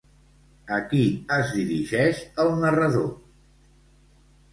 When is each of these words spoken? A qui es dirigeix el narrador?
A 0.77 0.77
qui 0.93 1.01
es 1.35 1.51
dirigeix 1.57 2.21
el 2.45 2.49
narrador? 2.63 3.13